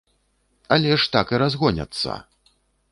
[0.73, 2.21] Але ж так і разгоняцца!